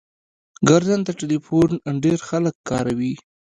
ګرځنده 0.69 1.11
ټلیفون 1.21 1.69
ډیر 2.03 2.19
خلګ 2.27 2.55
کاروي 2.69 3.13